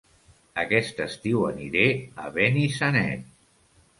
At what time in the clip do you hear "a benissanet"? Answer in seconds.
2.23-3.29